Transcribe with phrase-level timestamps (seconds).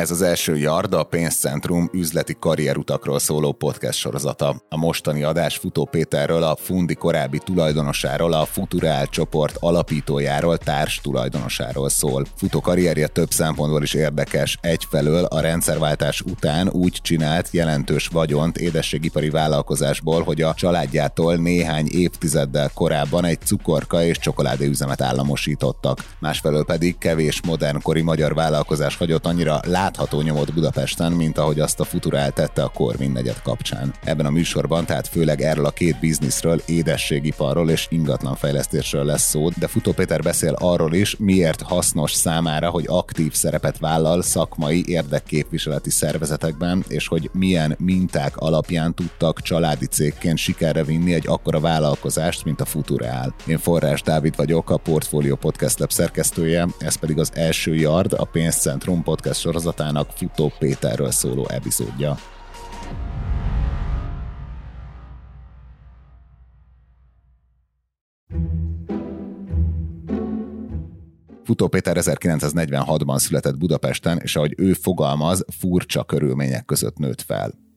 [0.00, 4.62] Ez az első Yard, a Pénzcentrum üzleti karrierutakról szóló podcast sorozata.
[4.68, 11.88] A mostani adás Futó Péterről, a Fundi korábbi tulajdonosáról, a Futurál csoport alapítójáról, társ tulajdonosáról
[11.88, 12.26] szól.
[12.36, 14.58] Futó karrierje több szempontból is érdekes.
[14.60, 22.70] Egyfelől a rendszerváltás után úgy csinált jelentős vagyont édességipari vállalkozásból, hogy a családjától néhány évtizeddel
[22.74, 26.04] korábban egy cukorka és csokoládéüzemet államosítottak.
[26.18, 31.80] Másfelől pedig kevés modernkori magyar vállalkozás hagyott annyira lát látható nyomot Budapesten, mint ahogy azt
[31.80, 33.92] a Futurál tette a Korvin negyed kapcsán.
[34.04, 39.66] Ebben a műsorban tehát főleg erről a két bizniszről, édességiparról és ingatlanfejlesztésről lesz szó, de
[39.66, 46.84] Futó Péter beszél arról is, miért hasznos számára, hogy aktív szerepet vállal szakmai érdekképviseleti szervezetekben,
[46.88, 52.64] és hogy milyen minták alapján tudtak családi cégként sikerre vinni egy akkora vállalkozást, mint a
[52.64, 53.34] Futurál.
[53.46, 58.24] Én Forrás Dávid vagyok, a Portfolio Podcast Lab szerkesztője, ez pedig az első Yard, a
[58.24, 62.16] Pénzcentrum podcast sorozat sorozatának Futó Péterről szóló epizódja.
[71.44, 77.69] Futó Péter 1946-ban született Budapesten, és ahogy ő fogalmaz, furcsa körülmények között nőtt fel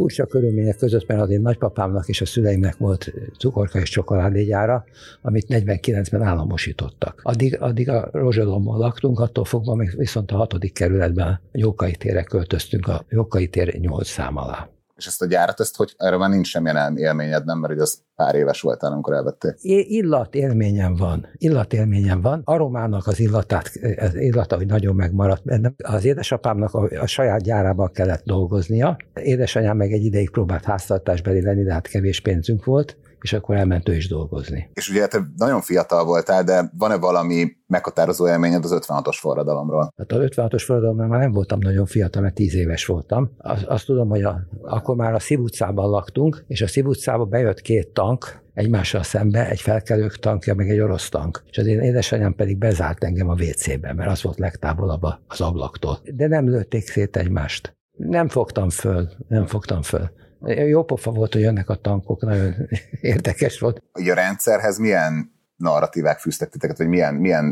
[0.00, 4.84] furcsa körülmények között, mert az én nagypapámnak és a szüleimnek volt cukorka és csokoládégyára,
[5.22, 7.20] amit 49-ben államosítottak.
[7.22, 12.22] Addig, addig a Rozsodonban laktunk, attól fogva még viszont a hatodik kerületben a Jókai térre
[12.22, 14.68] költöztünk, a Jókai tér 8 szám alá.
[15.00, 18.34] És ezt a gyárat, ezt hogy erről már nincs semmilyen élményed, nem, mert az pár
[18.34, 19.54] éves voltál, amikor elvették.
[19.62, 21.26] Illat élményem van.
[21.32, 22.42] Illat élményem van.
[22.44, 25.74] Aromának az illatát, az illata, hogy nagyon megmaradt bennem.
[25.84, 28.96] Az édesapámnak a, a saját gyárában kellett dolgoznia.
[29.14, 33.88] Édesanyám meg egy ideig próbált háztartásbeli lenni, de hát kevés pénzünk volt és akkor elment
[33.88, 34.70] ő is dolgozni.
[34.72, 39.92] És ugye te nagyon fiatal voltál, de van-e valami meghatározó élményed az 56-os forradalomról?
[39.96, 43.30] Hát az 56-os forradalomról már nem voltam nagyon fiatal, mert 10 éves voltam.
[43.38, 47.28] Azt, azt tudom, hogy a, akkor már a Szív utcában laktunk, és a Szív utcában
[47.28, 51.42] bejött két tank, egymással szembe, egy felkelők tankja, meg egy orosz tank.
[51.50, 55.98] És az én édesanyám pedig bezárt engem a WC-be, mert az volt legtávolabb az ablaktól.
[56.14, 57.76] De nem lőtték szét egymást.
[57.96, 60.10] Nem fogtam föl, nem fogtam föl.
[60.46, 62.54] Jó pofa volt, hogy jönnek a tankok, nagyon
[63.00, 63.82] érdekes volt.
[63.92, 67.44] A rendszerhez milyen narratívák fűztek titeket, vagy milyen, milyen,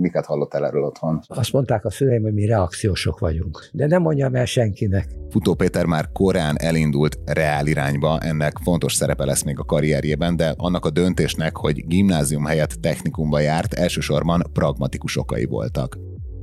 [0.00, 1.20] miket hallottál erről otthon?
[1.26, 3.68] Azt mondták a szüleim, hogy mi reakciósok vagyunk.
[3.72, 5.06] De nem mondjam el senkinek.
[5.30, 10.54] Futó Péter már korán elindult reál irányba, ennek fontos szerepe lesz még a karrierjében, de
[10.56, 15.98] annak a döntésnek, hogy gimnázium helyett technikumba járt, elsősorban pragmatikus okai voltak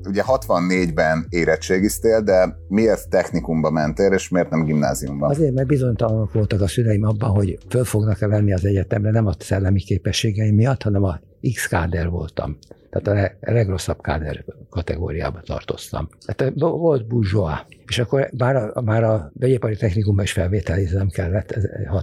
[0.08, 5.28] ugye 64-ben érettségiztél, de miért technikumba mentél, és miért nem gimnáziumba?
[5.28, 9.34] Azért, mert bizonytalanok voltak a szüleim abban, hogy föl fognak-e venni az egyetemre, nem a
[9.40, 11.20] szellemi képességeim miatt, hanem a
[11.54, 12.58] X káder voltam.
[12.90, 16.10] Tehát a legrosszabb káder kategóriába tartoztam.
[16.26, 17.66] Tehát volt burzsóa.
[17.88, 21.58] És akkor már a, már a vegyipari technikumban is felvételizem kellett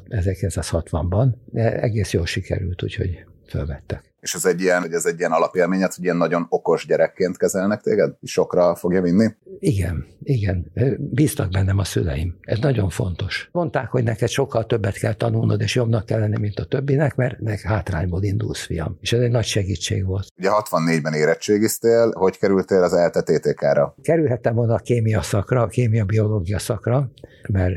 [0.09, 5.33] 1960-ban, de egész jól sikerült, úgyhogy fölvettek és ez egy ilyen, hogy ez egy ilyen
[5.33, 8.15] alapélményed, hogy ilyen nagyon okos gyerekként kezelnek téged?
[8.23, 9.27] Sokra fogja vinni?
[9.59, 10.73] Igen, igen.
[10.99, 12.37] Bíztak bennem a szüleim.
[12.41, 13.49] Ez nagyon fontos.
[13.53, 17.41] Mondták, hogy neked sokkal többet kell tanulnod, és jobbnak kell lenni, mint a többinek, mert
[17.41, 18.99] nek hátrányból indulsz, fiam.
[19.01, 20.27] És ez egy nagy segítség volt.
[20.39, 23.95] Ugye 64-ben érettségiztél, hogy kerültél az ELTE TTK-ra?
[24.03, 27.11] Kerülhettem volna a kémia szakra, a kémia-biológia szakra,
[27.49, 27.75] mert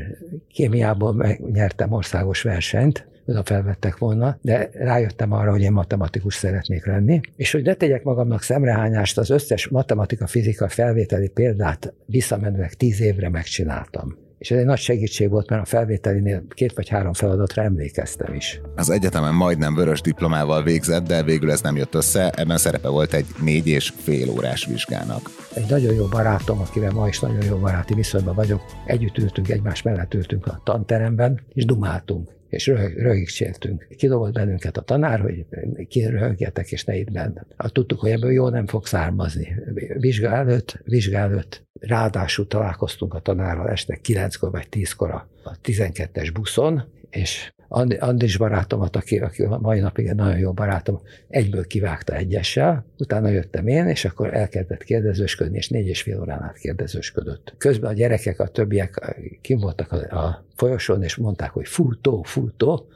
[0.48, 7.20] kémiából nyertem országos versenyt, oda felvettek volna, de rájöttem arra, hogy én matematikus szeretnék lenni,
[7.36, 14.16] és hogy ne tegyek magamnak szemrehányást, az összes matematika-fizika felvételi példát visszamenőleg tíz évre megcsináltam.
[14.40, 18.60] És ez egy nagy segítség volt, mert a felvételinél két vagy három feladatra emlékeztem is.
[18.76, 23.12] Az egyetemen majdnem vörös diplomával végzett, de végül ez nem jött össze, ebben szerepe volt
[23.12, 25.30] egy négy és fél órás vizsgának.
[25.54, 29.82] Egy nagyon jó barátom, akivel ma is nagyon jó baráti viszonyban vagyok, együtt ültünk, egymás
[29.82, 33.86] mellett ültünk a tanteremben, és dumáltunk és röhög, röhögcséltünk.
[33.96, 35.44] Kidobott bennünket a tanár, hogy
[35.88, 37.46] ki röhögjetek, és ne itt benne.
[37.56, 39.54] Tudtuk, hogy ebből jó nem fog származni.
[39.98, 45.28] Vizsga előtt, vizsga előtt ráadásul találkoztunk a tanárral este 9-kor vagy 10-kor a
[45.64, 47.52] 12-es buszon, és
[47.98, 53.66] Andis barátomat, aki, aki mai napig egy nagyon jó barátom, egyből kivágta egyessel, utána jöttem
[53.66, 57.54] én, és akkor elkezdett kérdezősködni, és négy és fél órán át kérdezősködött.
[57.58, 62.88] Közben a gyerekek, a többiek kim voltak a, a folyosón, és mondták, hogy futó, futó,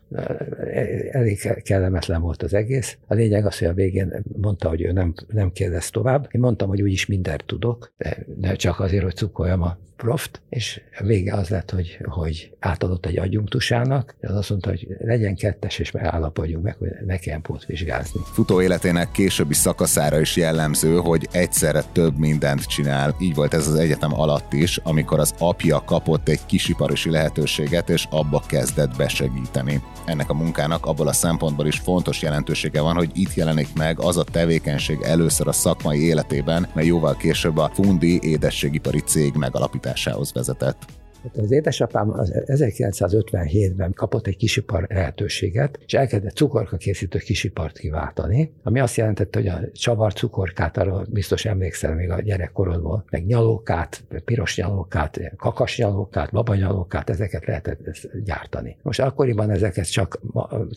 [1.11, 2.99] elég kellemetlen volt az egész.
[3.06, 6.29] A lényeg az, hogy a végén mondta, hogy ő nem, nem kérdez tovább.
[6.31, 10.81] Én mondtam, hogy úgyis mindent tudok, de, de csak azért, hogy cukoljam a proft, és
[10.99, 15.78] a vége az lett, hogy, hogy átadott egy adjunktusának, az azt mondta, hogy legyen kettes,
[15.78, 18.20] és megállapodjunk meg, hogy ne kelljen pótvizsgázni.
[18.32, 23.16] Futó életének későbbi szakaszára is jellemző, hogy egyszerre több mindent csinál.
[23.20, 28.06] Így volt ez az egyetem alatt is, amikor az apja kapott egy kisiparosi lehetőséget, és
[28.11, 29.82] abba kezdett besegíteni.
[30.05, 34.17] Ennek a munkának abból a szempontból is fontos jelentősége van, hogy itt jelenik meg az
[34.17, 41.04] a tevékenység először a szakmai életében, mely jóval később a Fundi édességipari cég megalapításához vezetett.
[41.25, 48.53] Hát az édesapám az 1957-ben kapott egy kisipar lehetőséget, és elkezdett cukorka készítő kisipart kiváltani,
[48.62, 54.05] ami azt jelentette, hogy a csavar cukorkát, arra biztos emlékszel még a gyerekkorodból, meg nyalókát,
[54.25, 57.81] piros nyalókát, kakas nyalókát, babanyalókát, ezeket lehetett
[58.25, 58.77] gyártani.
[58.82, 60.20] Most akkoriban ezeket csak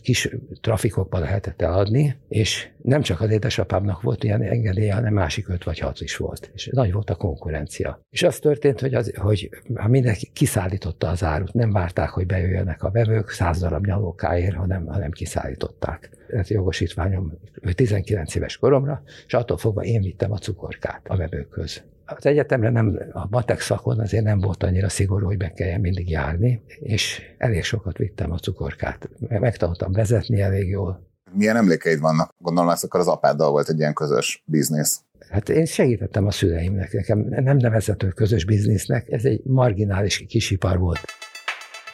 [0.02, 0.28] kis
[0.60, 5.78] trafikokban lehetett eladni, és nem csak az édesapámnak volt ilyen engedélye, hanem másik öt vagy
[5.78, 6.50] hat is volt.
[6.54, 8.00] És nagy volt a konkurencia.
[8.10, 12.82] És az történt, hogy, az, hogy ha mindenki kiszállította az árut, nem várták, hogy bejöjjenek
[12.82, 16.10] a vevők száz darab nyalókáért, hanem, hanem kiszállították.
[16.28, 17.32] Ez jogosítványom
[17.74, 21.82] 19 éves koromra, és attól fogva én vittem a cukorkát a vevőkhöz.
[22.04, 26.10] Az egyetemre nem, a matek szakon azért nem volt annyira szigorú, hogy be kelljen mindig
[26.10, 29.08] járni, és elég sokat vittem a cukorkát.
[29.28, 32.34] Megtanultam vezetni elég jól, milyen emlékeid vannak?
[32.38, 35.00] Gondolom, ez akkor az apáddal volt egy ilyen közös biznisz.
[35.30, 41.00] Hát én segítettem a szüleimnek, nekem nem nevezhető közös biznisznek, ez egy marginális kisipar volt.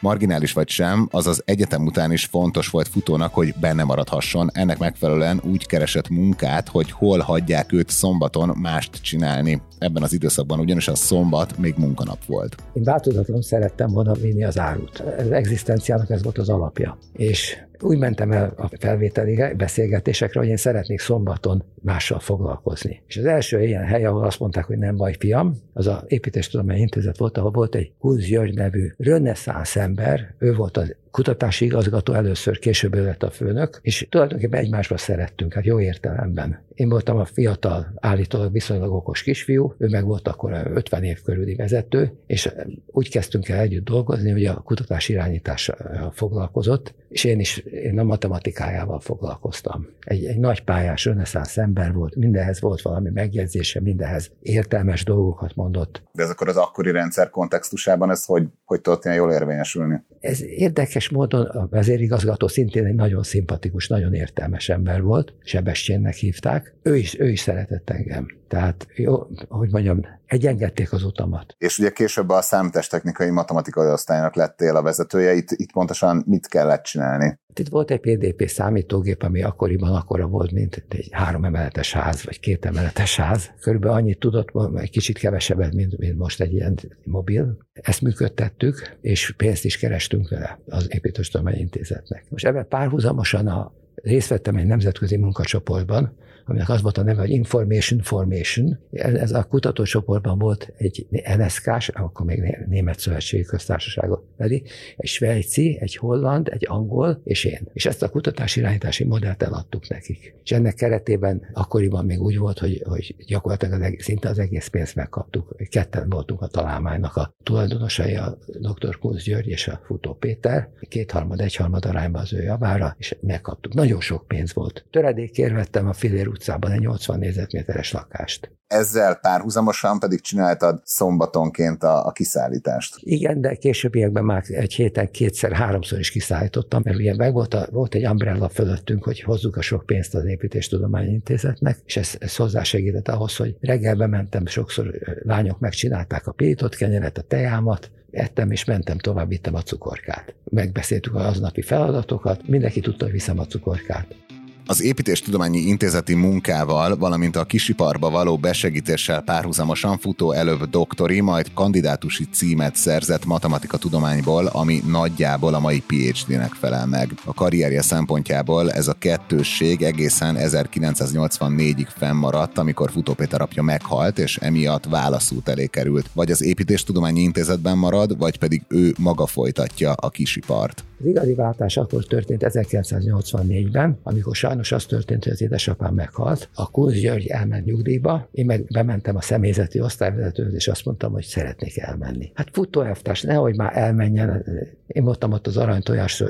[0.01, 4.49] Marginális vagy sem, az az egyetem után is fontos volt futónak, hogy benne maradhasson.
[4.53, 9.61] Ennek megfelelően úgy keresett munkát, hogy hol hagyják őt szombaton mást csinálni.
[9.79, 12.55] Ebben az időszakban ugyanis a szombat még munkanap volt.
[12.73, 14.99] Én változatlanul szerettem volna vinni az árut.
[14.99, 16.97] Az egzisztenciának ez volt az alapja.
[17.13, 23.01] És úgy mentem el a felvételi beszélgetésekre, hogy én szeretnék szombaton mással foglalkozni.
[23.07, 26.79] És az első ilyen hely, ahol azt mondták, hogy nem baj, fiam, az a építéstudományi
[26.79, 32.13] intézet volt, ahol volt egy Kulz György nevű reneszánsz ember, ő volt az kutatási igazgató
[32.13, 36.63] először, később ő lett a főnök, és tulajdonképpen egymásba szerettünk, hát jó értelemben.
[36.73, 41.21] Én voltam a fiatal, állítólag viszonylag okos kisfiú, ő meg volt akkor a 50 év
[41.21, 42.51] körüli vezető, és
[42.85, 48.03] úgy kezdtünk el együtt dolgozni, hogy a kutatás irányítással foglalkozott, és én is én a
[48.03, 49.87] matematikájával foglalkoztam.
[49.99, 56.03] Egy, egy nagy pályás, reneszánsz ember volt, mindenhez volt valami megjegyzése, mindenhez értelmes dolgokat mondott.
[56.11, 60.03] De ez akkor az akkori rendszer kontextusában ez hogy, hogy tudott ilyen jól érvényesülni?
[60.19, 66.73] Ez érdekes módon a vezérigazgató szintén egy nagyon szimpatikus, nagyon értelmes ember volt, Sebestyénnek hívták.
[66.81, 68.27] Ő is, ő is szeretett engem.
[68.47, 71.55] Tehát, jó, hogy mondjam, egyengedték az utamat.
[71.57, 76.83] És ugye később a számítástechnikai matematikai osztálynak lettél a vezetője, itt, itt pontosan mit kellett
[76.83, 77.39] csinálni?
[77.55, 82.39] Itt volt egy PDP számítógép, ami akkoriban akkora volt, mint egy három emeletes ház, vagy
[82.39, 83.51] két emeletes ház.
[83.59, 87.57] Körülbelül annyit tudott, egy kicsit kevesebbet, mint, mint most egy ilyen mobil.
[87.73, 92.25] Ezt működtettük, és pénzt is kerestünk vele az Építőstudományi Intézetnek.
[92.29, 97.29] Most ebben párhuzamosan a részt vettem egy nemzetközi munkacsoportban, aminek az volt a neve, hogy
[97.29, 98.79] Information Formation.
[98.91, 101.07] Ez a kutatócsoportban volt egy
[101.37, 107.67] NSK-s, akkor még Német Szövetségi Köztársaságot pedig, egy svájci, egy holland, egy angol, és én.
[107.73, 110.35] És ezt a kutatási irányítási modellt eladtuk nekik.
[110.43, 114.67] És ennek keretében akkoriban még úgy volt, hogy, hogy gyakorlatilag az egész, szinte az egész
[114.67, 115.55] pénzt megkaptuk.
[115.69, 118.97] Ketten voltunk a találmánynak a tulajdonosai, a dr.
[118.97, 120.69] Kunz György és a Futó Péter.
[120.89, 123.73] Kétharmad, egyharmad arányban az ő javára, és megkaptuk.
[123.73, 124.85] Nagyon sok pénz volt.
[124.91, 128.51] Töredékért vettem a Filér utcában egy 80 négyzetméteres lakást.
[128.67, 132.95] Ezzel párhuzamosan pedig csináltad szombatonként a, a kiszállítást.
[132.99, 137.67] Igen, de későbbiekben már egy héten kétszer, háromszor is kiszállítottam, mert ugye meg volt, a,
[137.71, 142.35] volt egy umbrella fölöttünk, hogy hozzuk a sok pénzt az Építéstudományi Intézetnek, és ez, ez
[142.35, 148.65] hozzásegített ahhoz, hogy reggelbe mentem, sokszor lányok megcsinálták a pirított kenyeret, a tejámat, ettem, és
[148.65, 150.35] mentem tovább, vittem a cukorkát.
[150.43, 154.24] Megbeszéltük az aznapi feladatokat, mindenki tudta, hogy viszem a cukorkát.
[154.67, 162.27] Az építéstudományi intézeti munkával, valamint a kisiparba való besegítéssel párhuzamosan futó előbb doktori, majd kandidátusi
[162.31, 167.11] címet szerzett matematika tudományból, ami nagyjából a mai PhD-nek felel meg.
[167.23, 174.37] A karrierje szempontjából ez a kettősség egészen 1984-ig fennmaradt, amikor Futó Péter apja meghalt, és
[174.37, 176.09] emiatt válaszút elé került.
[176.13, 180.83] Vagy az építéstudományi intézetben marad, vagy pedig ő maga folytatja a kisipart.
[181.05, 186.49] Az igazi váltás akkor történt 1984-ben, amikor sajnos az történt, hogy az édesapám meghalt.
[186.53, 191.23] A Kunz György elment nyugdíjba, én meg bementem a személyzeti osztályvezetőhöz, és azt mondtam, hogy
[191.23, 192.31] szeretnék elmenni.
[192.33, 194.45] Hát futóelvtárs, nehogy már elmenjen.
[194.87, 196.23] Én voltam ott az aranytojás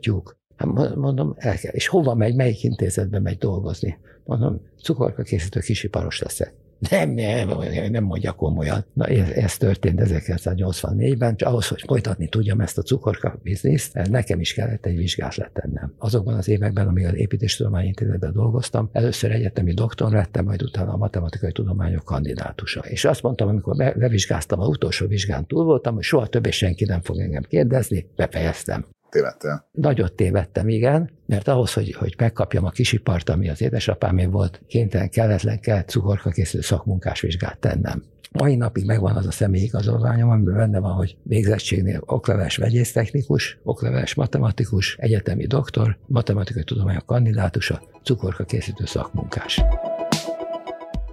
[0.00, 0.36] tyúk.
[0.56, 1.72] Hát mondom, el kell.
[1.72, 3.98] És hova megy, melyik intézetbe megy dolgozni?
[4.24, 6.54] Mondom, cukorka készítő kisiparos leszek.
[6.90, 7.48] Nem, nem,
[7.90, 8.84] nem mondja komolyan.
[8.92, 14.40] Na, ez, ez történt 1984-ben, és ahhoz, hogy folytatni tudjam ezt a cukorka bizniszt, nekem
[14.40, 15.94] is kellett egy vizsgát letennem.
[15.98, 20.96] Azokban az években, amíg az építéstudományi intézetben dolgoztam, először egyetemi doktor lettem, majd utána a
[20.96, 22.80] matematikai tudományok kandidátusa.
[22.80, 27.00] És azt mondtam, amikor levizsgáztam, a utolsó vizsgán túl voltam, hogy soha többé senki nem
[27.00, 29.68] fog engem kérdezni, befejeztem tévedtél.
[29.72, 35.10] Nagyot tévedtem, igen, mert ahhoz, hogy, hogy megkapjam a kisipart, ami az édesapámé volt, kénytelen,
[35.10, 38.02] kelletlen, kellett cukorka készülő szakmunkás vizsgát tennem.
[38.32, 44.14] Mai napig megvan az a személyi igazolványom, amiben benne van, hogy végzettségnél okleveles vegyésztechnikus, okleveles
[44.14, 49.60] matematikus, egyetemi doktor, matematikai tudományok kandidátusa, cukorka készítő szakmunkás.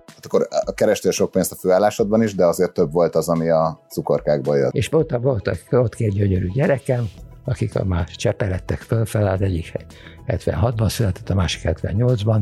[0.08, 3.86] Hát akkor kerestél sok pénzt a főállásodban is, de azért több volt az, ami a
[3.90, 4.74] cukorkákból jött.
[4.74, 7.10] És volt, volt, volt két gyönyörű gyerekem,
[7.50, 9.72] akik a már csepelettek fölfel, az egyik
[10.28, 12.42] 76-ban született, a másik 78-ban,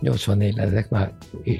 [0.00, 1.12] 84-ben ezek már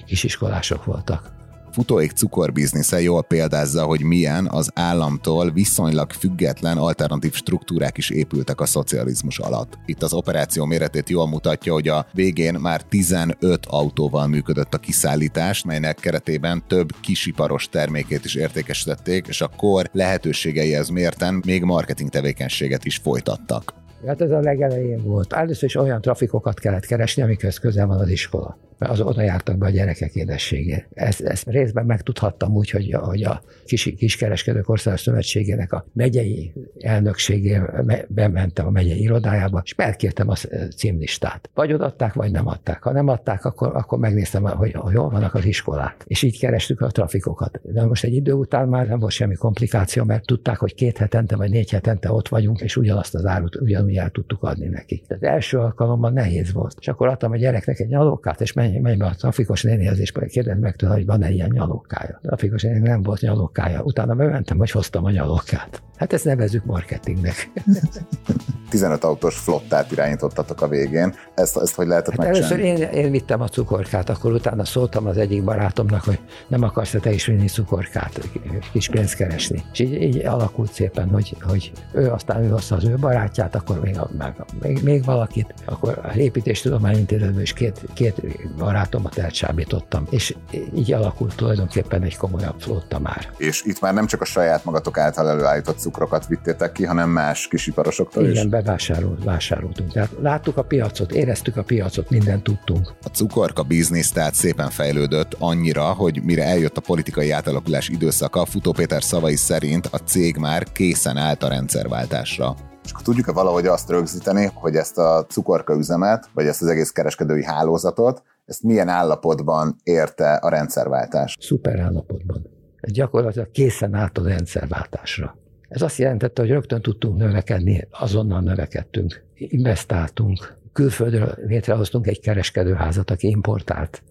[0.07, 1.33] kisiskolások voltak
[1.75, 8.67] futóik cukorbiznisze jól példázza, hogy milyen az államtól viszonylag független alternatív struktúrák is épültek a
[8.67, 9.79] szocializmus alatt.
[9.87, 15.65] Itt az operáció méretét jól mutatja, hogy a végén már 15 autóval működött a kiszállítás,
[15.65, 22.85] melynek keretében több kisiparos termékét is értékesítették, és a kor lehetőségeihez mérten még marketing tevékenységet
[22.85, 23.84] is folytattak.
[24.07, 25.33] Hát ez a legelején volt.
[25.33, 29.59] Először is olyan trafikokat kellett keresni, amikhez közel van az iskola mert az oda jártak
[29.59, 30.85] be a gyerekek édességé.
[30.95, 37.61] Ezt, ezt részben megtudhattam úgy, hogy, hogy a kis, kiskereskedők országos szövetségének a megyei elnökségé
[38.09, 40.35] bementem a megyei irodájába, és megkértem a
[40.77, 41.51] címlistát.
[41.55, 42.83] Vagy odaadták, vagy nem adták.
[42.83, 46.05] Ha nem adták, akkor, akkor megnéztem, hogy hol vannak az iskolák.
[46.07, 47.61] És így kerestük a trafikokat.
[47.63, 51.37] De most egy idő után már nem volt semmi komplikáció, mert tudták, hogy két hetente
[51.37, 55.07] vagy négy hetente ott vagyunk, és ugyanazt az árut ugyanúgy el tudtuk adni nekik.
[55.07, 56.77] Tehát első alkalommal nehéz volt.
[56.81, 60.13] És akkor adtam a gyereknek egy nyalókát, és menj, menj be a trafikos nénihez, és
[60.29, 62.19] kérdezd meg tőle, hogy van-e ilyen nyalókája.
[62.23, 63.83] A trafikos néni nem volt nyalókája.
[63.83, 65.83] Utána bementem, hogy hoztam a nyalókát.
[65.97, 67.51] Hát ezt nevezzük marketingnek.
[68.75, 71.15] 15 autós flottát irányítottatok a végén.
[71.35, 75.17] Ezt, ezt hogy lehetett hát Először én, én vittem a cukorkát, akkor utána szóltam az
[75.17, 78.29] egyik barátomnak, hogy nem akarsz te is vinni cukorkát,
[78.73, 79.63] kis pénzt keresni.
[79.73, 83.74] És így, így alakult szépen, hogy, hogy ő aztán ő hozta az ő barátját, akkor
[83.83, 88.23] még, meg, még, még valakit, akkor a építéstudományintézetben is két, két
[88.57, 90.35] barátomat elcsábítottam, és
[90.75, 93.31] így alakult tulajdonképpen egy komolyabb flotta már.
[93.37, 97.49] És itt már nem csak a saját magatok által előállított cukrokat vittétek ki, hanem más
[97.49, 98.43] kisiparosoktól Igen, is?
[98.43, 99.93] Igen, bevásárolt, vásároltunk.
[99.93, 102.93] Tehát láttuk a piacot, éreztük a piacot, mindent tudtunk.
[103.03, 108.73] A cukorka biznisz tehát szépen fejlődött annyira, hogy mire eljött a politikai átalakulás időszaka, Futó
[108.73, 112.55] Péter szavai szerint a cég már készen állt a rendszerváltásra.
[112.85, 116.91] És akkor tudjuk-e valahogy azt rögzíteni, hogy ezt a cukorka üzemet, vagy ezt az egész
[116.91, 121.37] kereskedői hálózatot, ezt milyen állapotban érte a rendszerváltás?
[121.41, 122.47] Szuper állapotban.
[122.81, 125.37] Gyakorlatilag készen állt a rendszerváltásra.
[125.69, 133.29] Ez azt jelentette, hogy rögtön tudtunk növekedni, azonnal növekedtünk, investáltunk, külföldről létrehoztunk egy kereskedőházat, aki
[133.29, 134.03] importált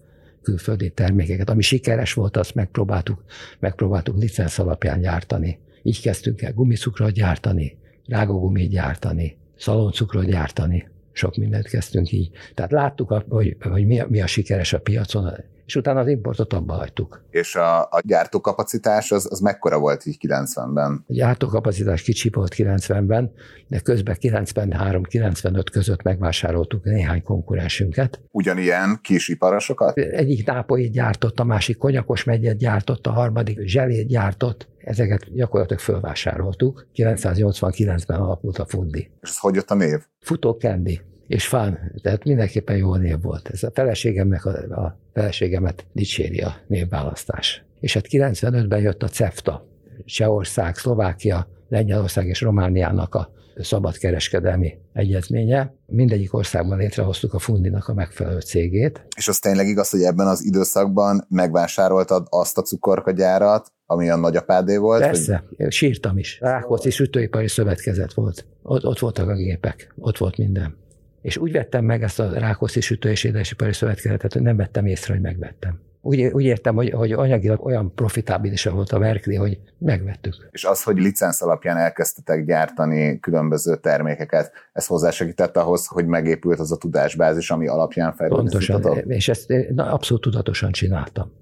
[0.42, 1.50] külföldi termékeket.
[1.50, 3.24] Ami sikeres volt, azt megpróbáltuk,
[3.58, 5.58] megpróbáltuk licensz alapján gyártani.
[5.82, 12.30] Így kezdtünk el gumicukrot gyártani, rágógumit gyártani, szaloncukrot gyártani, sok mindent kezdtünk így.
[12.54, 15.32] Tehát láttuk, hogy, hogy mi, a, mi a sikeres a piacon,
[15.66, 17.24] és utána az importot abba hagytuk.
[17.30, 21.04] És a, a gyártókapacitás az, az mekkora volt így 90-ben?
[21.06, 23.32] A gyártókapacitás kicsi volt 90-ben,
[23.68, 28.20] de közben 93-95 között megvásároltuk néhány konkurensünket.
[28.30, 29.98] Ugyanilyen kisiparosokat?
[29.98, 36.86] Egyik nápolyt gyártott, a másik konyakos megyet gyártott, a harmadik zselét gyártott, ezeket gyakorlatilag fölvásároltuk.
[36.94, 39.10] 989-ben alapult a Fundi.
[39.20, 39.98] És ez hogy jött a név?
[40.20, 43.48] Futó Candy és fán, tehát mindenképpen jó név volt.
[43.48, 44.50] Ez a feleségemnek, a,
[44.84, 47.64] a feleségemet dicséri a névválasztás.
[47.80, 49.66] És hát 95-ben jött a CEFTA,
[50.04, 55.74] Csehország, Szlovákia, Lengyelország és Romániának a szabadkereskedelmi egyezménye.
[55.86, 59.06] Mindegyik országban létrehoztuk a Fundinak a megfelelő cégét.
[59.16, 64.76] És az tényleg igaz, hogy ebben az időszakban megvásároltad azt a cukorkagyárat, ami a nagyapádé
[64.76, 65.00] volt?
[65.00, 65.72] Persze, hogy...
[65.72, 66.38] sírtam is.
[66.40, 68.46] Rákóczi Sütőipari Szövetkezet volt.
[68.62, 70.82] Ott, ott voltak a gépek, ott volt minden.
[71.24, 75.12] És úgy vettem meg ezt a Rákoszi Sütő és Édesipari Szövetkezetet, hogy nem vettem észre,
[75.12, 75.80] hogy megvettem.
[76.00, 80.48] Úgy, úgy értem, hogy, hogy anyagilag olyan profitábilis volt a Berkeley, hogy megvettük.
[80.50, 86.72] És az, hogy licensz alapján elkezdtetek gyártani különböző termékeket, ez hozzásegített ahhoz, hogy megépült az
[86.72, 88.50] a tudásbázis, ami alapján fejlődött.
[88.50, 91.32] Pontosan, és ezt na, abszolút tudatosan csináltam.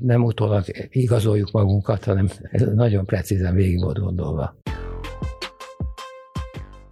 [0.00, 4.56] Nem utólag igazoljuk magunkat, hanem ez nagyon precízen végig volt gondolva.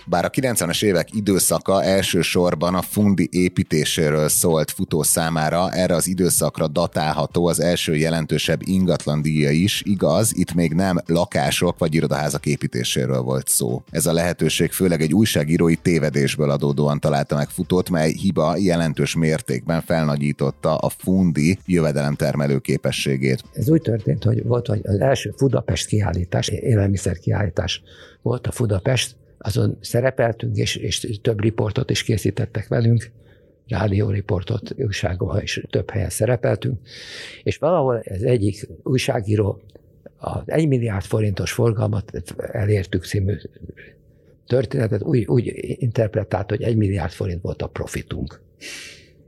[0.06, 6.68] Bár a 90-es évek időszaka elsősorban a fundi építéséről szólt futó számára, erre az időszakra
[6.68, 13.20] datálható az első jelentősebb ingatlan díja is, igaz, itt még nem lakások vagy irodaházak építéséről
[13.20, 13.82] volt szó.
[13.90, 19.82] Ez a lehetőség főleg egy újságírói tévedésből adódóan találta meg futót, mely hiba jelentős mértékben
[19.82, 23.44] felnagyította a fundi jövedelemtermelő képességét.
[23.52, 27.82] Ez úgy történt, hogy volt hogy az első Budapest kiállítás, élelmiszer kiállítás
[28.22, 33.10] volt a Budapest, azon szerepeltünk, és, és több riportot is készítettek velünk,
[33.68, 36.78] rádióriportot, újságban is több helyen szerepeltünk,
[37.42, 39.60] és valahol ez egyik újságíró
[40.16, 43.36] az 1 milliárd forintos forgalmat elértük című
[44.46, 48.40] történetet úgy, úgy interpretált, hogy 1 milliárd forint volt a profitunk.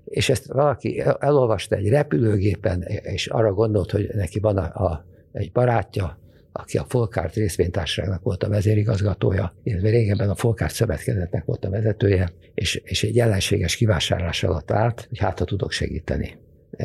[0.04, 5.52] És ezt valaki elolvasta egy repülőgépen, és arra gondolt, hogy neki van a, a, egy
[5.52, 6.19] barátja,
[6.52, 12.32] aki a Folkárt részvénytársaságnak volt a vezérigazgatója, illetve régebben a Folkárt szövetkezetnek volt a vezetője,
[12.54, 16.38] és, és egy ellenséges kivásárlás alatt állt, hogy hát, ha tudok segíteni.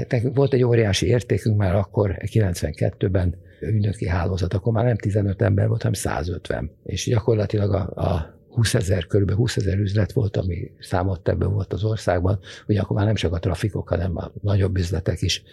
[0.09, 5.67] Nekünk volt egy óriási értékünk már akkor, 92-ben ügynöki hálózat, akkor már nem 15 ember
[5.67, 6.71] volt, hanem 150.
[6.83, 9.31] És gyakorlatilag a, a 20 ezer, kb.
[9.31, 13.33] 20 ezer üzlet volt, ami számolt ebből volt az országban, ugye akkor már nem csak
[13.33, 15.43] a trafikok, hanem a nagyobb üzletek is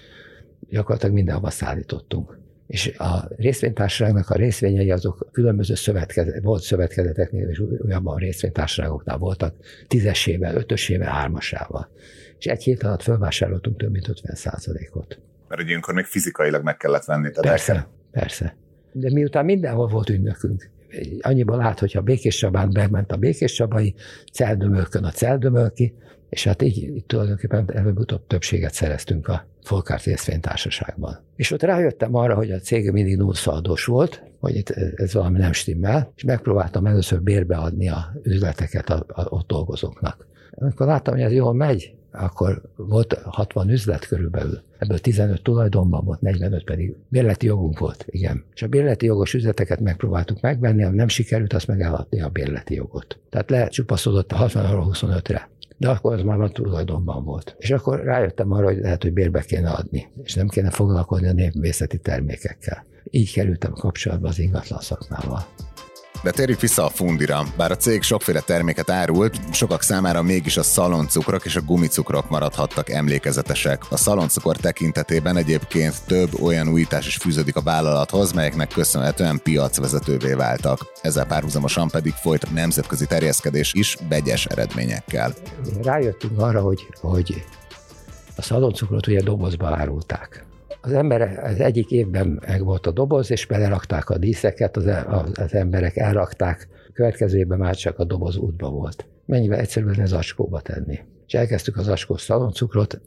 [0.68, 8.16] gyakorlatilag mindenhova szállítottunk és a részvénytársaságnak a részvényei azok különböző szövetkezet, volt szövetkezeteknél, és olyanban
[8.16, 9.54] részvénytársaságoknál voltak
[9.86, 11.90] tízesével, ötösével, hármasával.
[12.38, 15.18] És egy hét alatt felvásároltunk több mint 50 százalékot.
[15.48, 17.30] Mert ugye ilyenkor még fizikailag meg kellett venni.
[17.30, 17.88] Tehát persze, el...
[18.10, 18.56] persze.
[18.92, 20.70] De miután mindenhol volt ügynökünk,
[21.20, 23.94] annyiból lát, hogyha Békés Csabán bement a Békés Csabai,
[24.32, 25.94] Celdömölkön a Celdömölki,
[26.34, 31.18] és hát így, így tulajdonképpen előbb-utóbb többséget szereztünk a Folkárt részvénytársaságban.
[31.36, 35.52] És ott rájöttem arra, hogy a cég mindig nullszaldós volt, hogy itt ez valami nem
[35.52, 40.26] stimmel, és megpróbáltam először bérbe adni a üzleteket a, a, ott dolgozóknak.
[40.50, 44.62] Amikor láttam, hogy ez jól megy, akkor volt 60 üzlet körülbelül.
[44.78, 48.44] Ebből 15 tulajdonban volt, 45 pedig bérleti jogunk volt, igen.
[48.54, 52.74] És a bérleti jogos üzleteket megpróbáltuk megvenni, ha nem sikerült, azt meg eladni a bérleti
[52.74, 53.18] jogot.
[53.30, 55.48] Tehát lecsupaszodott a 60 25-re
[55.84, 57.56] de akkor az már a tulajdonban volt.
[57.58, 61.32] És akkor rájöttem arra, hogy lehet, hogy bérbe kéne adni, és nem kéne foglalkozni a
[61.32, 62.84] népvészeti termékekkel.
[63.10, 65.46] Így kerültem kapcsolatba az ingatlan szakmával.
[66.24, 67.42] De térjük vissza a fundira.
[67.56, 72.90] Bár a cég sokféle terméket árult, sokak számára mégis a szaloncukrok és a gumicukrok maradhattak
[72.90, 73.82] emlékezetesek.
[73.90, 80.92] A szaloncukor tekintetében egyébként több olyan újítás is fűződik a vállalathoz, melyeknek köszönhetően piacvezetővé váltak.
[81.02, 85.34] Ezzel párhuzamosan pedig folyt nemzetközi terjeszkedés is begyes eredményekkel.
[85.82, 87.44] Rájöttünk arra, hogy, hogy
[88.36, 90.44] a szaloncukrot ugye dobozba árulták
[90.84, 94.86] az ember az egyik évben meg volt a doboz, és belerakták a díszeket, az,
[95.34, 99.06] az emberek elrakták, következő évben már csak a doboz útba volt.
[99.26, 100.98] Mennyivel egyszerűen ez acskóba tenni.
[101.26, 103.00] És elkezdtük az acskós szaloncukrot,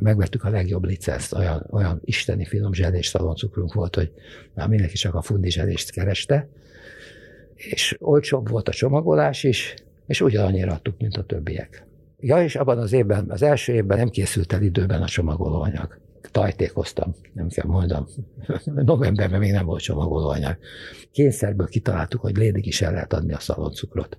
[0.00, 4.12] megvettük a legjobb licenszt, olyan, olyan isteni finom zselés szaloncukrunk volt, hogy
[4.54, 6.48] már mindenki csak a fundi zselést kereste,
[7.54, 9.74] és olcsóbb volt a csomagolás is,
[10.06, 11.86] és ugyanannyira adtuk, mint a többiek.
[12.20, 15.98] Ja, és abban az évben, az első évben nem készült el időben a csomagolóanyag
[16.30, 18.06] tajtékoztam, nem kell mondom.
[18.64, 20.58] Novemberben még nem volt csomagolóanyag.
[21.12, 24.18] Kényszerből kitaláltuk, hogy lédig is el lehet adni a szaloncukrot.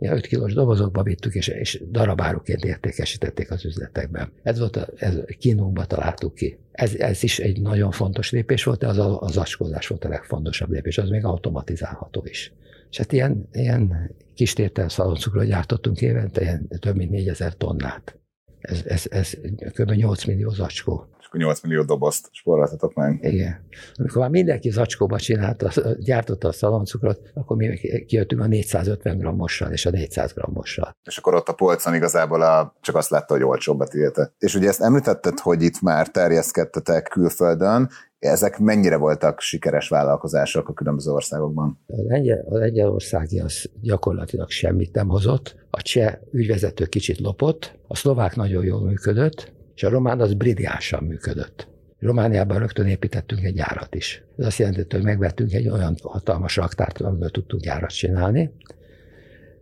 [0.00, 4.32] Ja, 5 kilós dobozokba vittük, és, és darabáruként értékesítették az üzletekben.
[4.42, 6.58] Ez volt, a, ez kínunkba találtuk ki.
[6.72, 10.70] Ez, ez is egy nagyon fontos lépés volt, de az, az askolás volt a legfontosabb
[10.70, 12.52] lépés, az még automatizálható is.
[12.90, 18.18] És hát ilyen, ilyen kis tétel szaloncukrot gyártottunk évente, ilyen több mint 4000 tonnát.
[18.60, 19.34] Ez, ez, ez
[19.72, 19.90] kb.
[19.90, 23.18] 8 millió zacskó akkor 8 millió dobozt spóroltatok meg.
[23.22, 23.66] Igen.
[23.94, 29.86] Amikor már mindenki zacskóba csinálta, gyártotta a szaloncukrot, akkor mi kijöttünk a 450 grammossal és
[29.86, 30.96] a 400 grammossal.
[31.02, 34.34] És akkor ott a polcon igazából a, csak azt látta, hogy olcsóbbat tiéte.
[34.38, 37.88] És ugye ezt említetted, hogy itt már terjeszkedtetek külföldön,
[38.18, 41.80] ezek mennyire voltak sikeres vállalkozások a különböző országokban?
[41.86, 47.96] A, lengyel, a lengyelországi az gyakorlatilag semmit nem hozott, a cseh ügyvezető kicsit lopott, a
[47.96, 51.68] szlovák nagyon jól működött, és a román az brilliánsan működött.
[51.98, 54.24] Romániában rögtön építettünk egy gyárat is.
[54.36, 58.50] Ez azt jelenti, hogy megvettünk egy olyan hatalmas raktárt, amiből tudtunk gyárat csinálni.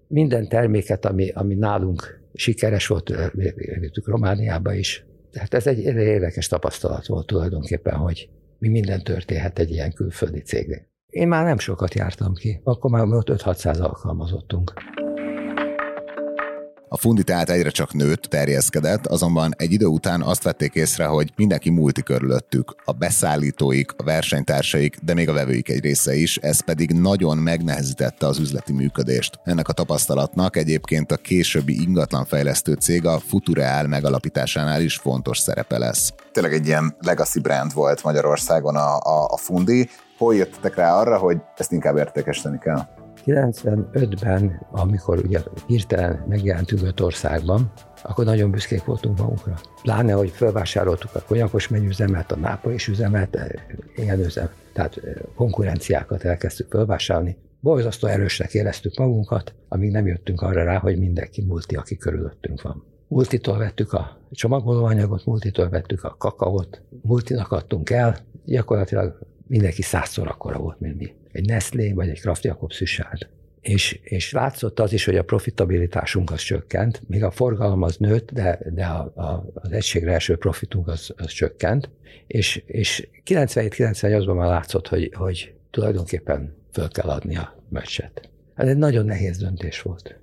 [0.07, 5.05] Minden terméket, ami, ami nálunk sikeres volt, elvittük Romániába is.
[5.31, 10.87] Tehát ez egy érdekes tapasztalat volt tulajdonképpen, hogy mi minden történhet egy ilyen külföldi cégnél.
[11.07, 14.73] Én már nem sokat jártam ki, akkor már ott 5-600 alkalmazottunk.
[16.89, 21.33] A fundi tehát egyre csak nőtt, terjeszkedett, azonban egy idő után azt vették észre, hogy
[21.37, 22.75] mindenki multi körülöttük.
[22.85, 28.27] A beszállítóik, a versenytársaik, de még a vevőik egy része is, ez pedig nagyon megnehezítette
[28.27, 29.41] az üzleti működést.
[29.45, 36.13] Ennek a tapasztalatnak egyébként a későbbi ingatlanfejlesztő cég a Futureal megalapításánál is fontos szerepe lesz.
[36.33, 39.89] Tényleg egy ilyen legacy brand volt Magyarországon a, a, a fundi.
[40.19, 43.06] Hol jöttetek rá arra, hogy ezt inkább értékesíteni kell?
[43.27, 49.59] 95-ben, amikor ugye hirtelen megjelentünk öt országban, akkor nagyon büszkék voltunk magunkra.
[49.83, 53.39] Pláne, hogy felvásároltuk a konyakos üzemet, a nápolyos üzemet,
[53.97, 55.01] ilyen üzem, tehát
[55.35, 57.37] konkurenciákat elkezdtük felvásárolni.
[57.61, 62.85] Borzasztó erősnek éreztük magunkat, amíg nem jöttünk arra rá, hogy mindenki multi, aki körülöttünk van.
[63.09, 70.59] Multitól vettük a csomagolóanyagot, multitól vettük a kakaót, multinak adtunk el, gyakorlatilag mindenki százszor akkora
[70.59, 71.15] volt, mint mi.
[71.37, 73.29] Egy Nestlé vagy egy Kraft Jakob Szüsárd.
[73.61, 78.33] És, és látszott az is, hogy a profitabilitásunk az csökkent, még a forgalom az nőtt,
[78.33, 81.91] de, de a, a, az egységre első profitunk az, az csökkent,
[82.27, 88.31] és, és 97-98-ban már látszott, hogy, hogy tulajdonképpen föl kell adni a meccset.
[88.55, 90.19] Ez egy nagyon nehéz döntés volt.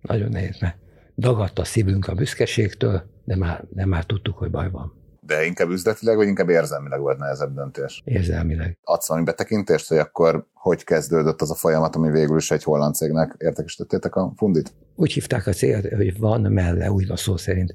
[0.00, 0.76] Nagyon nehéz, mert
[1.16, 4.99] dagadt a szívünk a büszkeségtől, de már, de már tudtuk, hogy baj van.
[5.30, 8.02] De inkább üzletileg, vagy inkább érzelmileg volt nehezebb döntés?
[8.04, 8.78] Érzelmileg.
[8.84, 12.94] Adsz valami betekintést, hogy akkor hogy kezdődött az a folyamat, ami végül is egy holland
[12.94, 14.72] cégnek értekesítettétek a fundit?
[14.94, 17.74] Úgy hívták a céget, hogy van melle, úgy van szó szerint.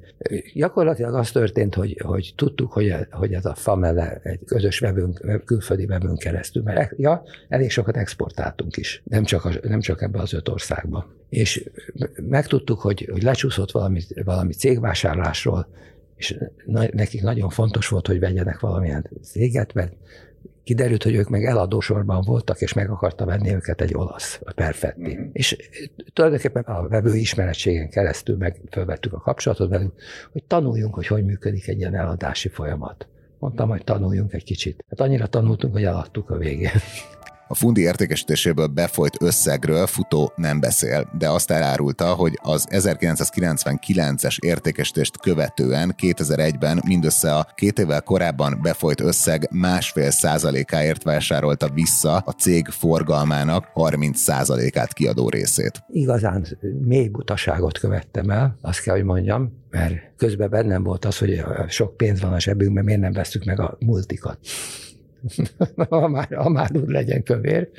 [0.53, 5.85] Gyakorlatilag az történt, hogy, hogy tudtuk, hogy, hogy ez a famelle egy közös webünk, külföldi
[5.85, 10.33] webünk keresztül, mert ja, elég sokat exportáltunk is, nem csak, a, nem csak ebbe az
[10.33, 11.07] öt országba.
[11.29, 11.69] És
[12.29, 15.67] megtudtuk, hogy, hogy lecsúszott valami, valami cégvásárlásról,
[16.15, 16.37] és
[16.91, 19.93] nekik nagyon fontos volt, hogy vegyenek valamilyen céget, mert
[20.65, 25.17] kiderült, hogy ők meg eladósorban voltak, és meg akarta venni őket egy olasz, a Perfetti.
[25.17, 25.29] Mm.
[25.31, 25.57] És
[26.13, 29.93] tulajdonképpen a vevő ismeretségen keresztül meg felvettük a kapcsolatot velük,
[30.31, 33.07] hogy tanuljunk, hogy hogy működik egy ilyen eladási folyamat.
[33.39, 34.85] Mondtam, hogy tanuljunk egy kicsit.
[34.89, 36.69] Hát annyira tanultunk, hogy eladtuk a végén.
[37.47, 45.17] A fundi értékesítéséből befolyt összegről futó nem beszél, de azt elárulta, hogy az 1999-es értékesítést
[45.17, 52.67] követően 2001-ben mindössze a két évvel korábban befolyt összeg másfél százalékáért vásárolta vissza a cég
[52.67, 55.83] forgalmának 30 százalékát kiadó részét.
[55.87, 56.45] Igazán
[56.81, 61.97] mély butaságot követtem el, azt kell, hogy mondjam, mert közben bennem volt az, hogy sok
[61.97, 64.37] pénz van a zsebünkben, miért nem veszük meg a multikat.
[65.89, 67.69] ha, már, ha már úgy legyen kövér,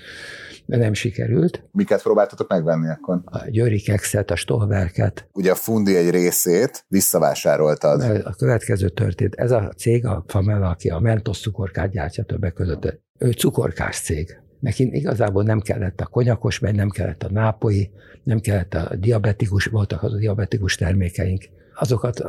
[0.67, 1.63] de nem sikerült.
[1.73, 3.21] Miket próbáltatok megvenni akkor?
[3.25, 5.29] A Győri kekszet, a Stolberket.
[5.33, 8.01] Ugye a fundi egy részét visszavásároltad.
[8.25, 9.35] A következő történt.
[9.35, 14.41] Ez a cég, a Famela, aki a Mentos cukorkát gyártja többek között, ő cukorkás cég.
[14.61, 17.91] Neki igazából nem kellett a konyakos, vagy nem kellett a nápoi,
[18.23, 21.45] nem kellett a diabetikus, voltak az a diabetikus termékeink.
[21.75, 22.23] Azokat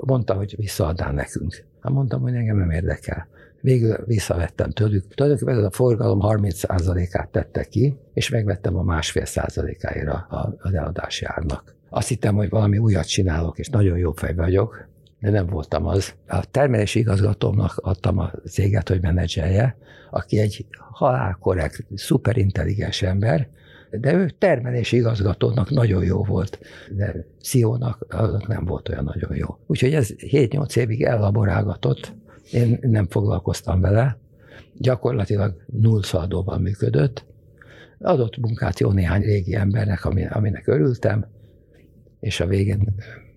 [0.00, 1.64] mondta, hogy visszaadná nekünk.
[1.80, 3.28] Hát mondtam, hogy engem nem érdekel
[3.64, 5.14] végül visszavettem tőlük.
[5.14, 10.26] Tulajdonképpen ez a forgalom 30%-át tette ki, és megvettem a másfél százalékáira
[10.60, 11.74] az eladási árnak.
[11.90, 14.88] Azt hittem, hogy valami újat csinálok, és nagyon jó fej vagyok,
[15.20, 16.14] de nem voltam az.
[16.26, 19.76] A termelési igazgatómnak adtam a céget, hogy menedzselje,
[20.10, 23.48] aki egy halálkorrekt, szuperintelligens ember,
[23.90, 26.58] de ő termelési igazgatónak nagyon jó volt,
[26.90, 28.06] de CEO-nak
[28.48, 29.58] nem volt olyan nagyon jó.
[29.66, 32.14] Úgyhogy ez 7-8 évig elaborálgatott,
[32.50, 34.18] én nem foglalkoztam vele,
[34.78, 37.24] gyakorlatilag nullszaldóban működött.
[37.98, 41.26] Adott munkát jó néhány régi embernek, aminek örültem,
[42.20, 42.94] és a végén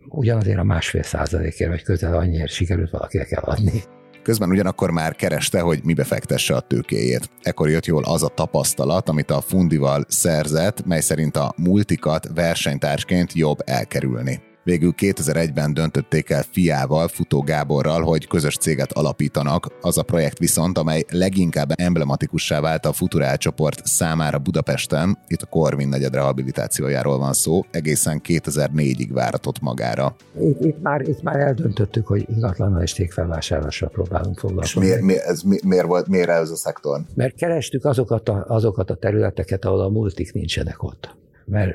[0.09, 3.83] ugyanazért a másfél százalékért, vagy közel annyiért sikerült valakinek eladni.
[4.23, 7.29] Közben ugyanakkor már kereste, hogy mibe fektesse a tőkéjét.
[7.41, 13.33] Ekkor jött jól az a tapasztalat, amit a fundival szerzett, mely szerint a multikat versenytársként
[13.33, 14.46] jobb elkerülni.
[14.67, 19.67] Végül 2001-ben döntötték el fiával, Futó Gáborral, hogy közös céget alapítanak.
[19.81, 25.45] Az a projekt viszont, amely leginkább emblematikussá vált a Futurál csoport számára Budapesten, itt a
[25.45, 30.15] Korvin negyed rehabilitációjáról van szó, egészen 2004-ig váratott magára.
[30.39, 34.81] Itt, itt, már, itt már eldöntöttük, hogy ingatlannal és tégfelvásárlással próbálunk foglalkozni.
[34.81, 37.01] És miért, miért, ez, miért, volt, miért ez a szektor?
[37.15, 41.15] Mert kerestük azokat a, azokat a területeket, ahol a multik nincsenek ott.
[41.45, 41.71] Mert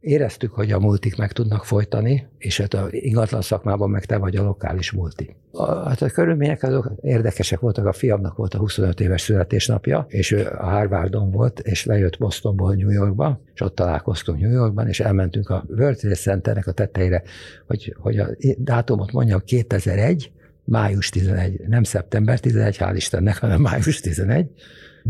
[0.00, 4.36] Éreztük, hogy a multik meg tudnak folytani, és hát a ingatlan szakmában meg te vagy
[4.36, 5.36] a lokális multi.
[5.52, 7.86] A, hát a körülmények azok érdekesek voltak.
[7.86, 12.74] A fiamnak volt a 25 éves születésnapja, és ő a Harvardon volt, és lejött Bostonból
[12.74, 17.22] New Yorkba, és ott találkoztunk New Yorkban, és elmentünk a World Trade Centernek a tetejére,
[17.66, 20.32] hogy, hogy a dátumot mondjam, 2001,
[20.64, 24.46] május 11, nem szeptember 11, hál' Istennek, hanem május 11,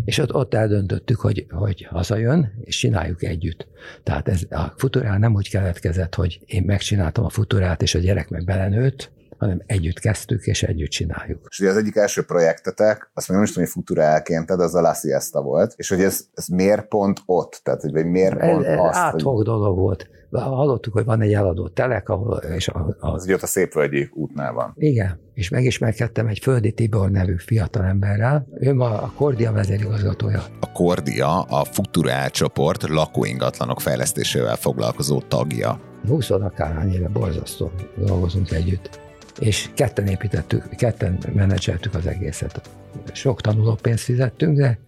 [0.04, 3.66] és ott, ott eldöntöttük, hogy, hogy hazajön, és csináljuk együtt.
[4.02, 8.28] Tehát ez, a futurál nem úgy keletkezett, hogy én megcsináltam a futurát, és a gyerek
[8.28, 11.46] meg belenőtt, hanem együtt kezdtük, és együtt csináljuk.
[11.48, 14.74] És ugye az egyik első projektetek, azt még nem is tudom, hogy futurálként, de az
[14.74, 17.60] a La Siesta volt, és hogy ez, ez miért pont ott?
[17.62, 18.98] Tehát, hogy miért pont ez, azt?
[18.98, 19.44] Áthog hogy...
[19.44, 20.08] dolog volt.
[20.30, 22.36] Hallottuk, hogy van egy eladó telek, ahol...
[22.36, 23.12] És a, a...
[23.12, 24.72] Az ugye ott a Szépvölgyi útnál van.
[24.76, 28.46] Igen, és megismerkedtem egy Földi Tibor nevű fiatalemberrel.
[28.60, 30.42] Ő ma a Kordia vezérigazgatója.
[30.60, 35.80] A Kordia a Futurál csoport lakóingatlanok fejlesztésével foglalkozó tagja.
[36.08, 39.08] 20 akárhány éve borzasztó dolgozunk együtt
[39.40, 42.70] és ketten építettük, ketten menedzseltük az egészet.
[43.12, 44.78] Sok tanulópénzt fizettünk, de,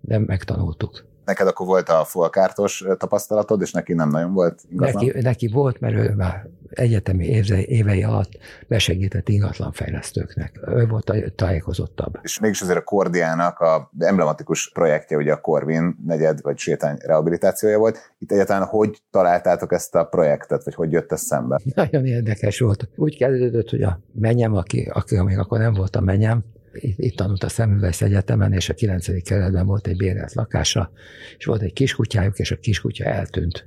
[0.00, 1.07] de megtanultuk.
[1.28, 4.94] Neked akkor volt a folkártos tapasztalatod, és neki nem nagyon volt igazán?
[4.94, 7.26] Neki, neki volt, mert ő már egyetemi
[7.66, 8.30] évei alatt
[8.68, 10.60] besegített ingatlanfejlesztőknek.
[10.66, 12.18] Ő volt a tájékozottabb.
[12.22, 17.78] És mégis azért a Kordiának a emblematikus projektje, ugye a Corvin negyed vagy sétány rehabilitációja
[17.78, 18.14] volt.
[18.18, 21.60] Itt egyáltalán hogy találtátok ezt a projektet, vagy hogy jött ez szembe?
[21.74, 22.88] Nagyon érdekes volt.
[22.96, 27.44] Úgy kezdődött, hogy a menyem, aki, aki még akkor nem volt a menyem, itt, tanult
[27.44, 29.22] a Szemüvesz Egyetemen, és a 9.
[29.22, 30.92] kerületben volt egy bérelt lakása,
[31.38, 33.66] és volt egy kiskutyájuk, és a kiskutya eltűnt.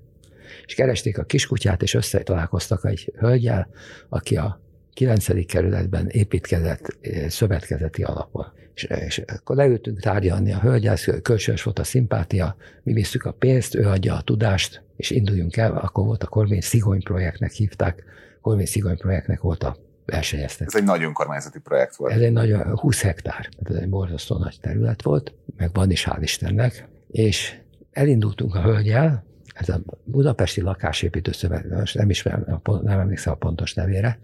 [0.66, 3.70] És keresték a kiskutyát, és összetalálkoztak egy hölgyel,
[4.10, 4.62] aki a
[4.94, 5.46] 9.
[5.46, 8.46] kerületben építkezett eh, szövetkezeti alapon.
[8.74, 13.76] És, és akkor leültünk tárgyalni a hölgyel, kölcsönös volt a szimpátia, mi visszük a pénzt,
[13.76, 18.04] ő adja a tudást, és induljunk el, akkor volt a Korvény Szigony projektnek hívták,
[18.42, 19.78] Korvény Szigony projektnek volt a
[20.12, 20.67] versenyeztek.
[20.67, 22.13] Ez egy nagy önkormányzati projekt volt.
[22.13, 26.21] Ez egy nagy, 20 hektár, ez egy borzasztó nagy terület volt, meg van is, hál'
[26.21, 27.60] Istennek, és
[27.91, 33.74] elindultunk a hölgyel, ez a Budapesti Lakásépítő Szövet, most nem ismerem, nem emlékszem a pontos
[33.74, 34.19] nevére.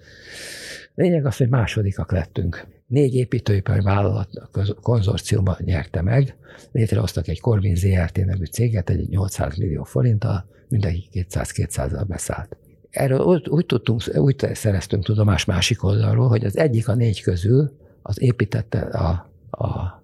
[0.96, 2.68] Lényeg az, hogy másodikak lettünk.
[2.88, 4.30] Négy építőipari vállalat
[4.82, 6.36] konzorciumban nyerte meg,
[6.72, 12.58] létrehoztak egy Corvin ZRT nevű céget, egy 800 millió forinttal, mindenki 200-200-al beszállt
[12.98, 18.22] erről úgy, tudtunk, úgy szereztünk tudomást másik oldalról, hogy az egyik a négy közül az
[18.22, 20.02] építette a, a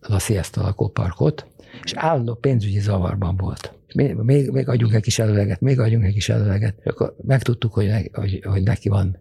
[0.00, 1.46] La Siesta lakóparkot,
[1.82, 3.74] és állandó pénzügyi zavarban volt.
[3.94, 7.86] Még, még, még adjunk egy kis előleget, még adjunk egy kis előleget, akkor megtudtuk, hogy,
[7.86, 9.18] ne, hogy, hogy neki van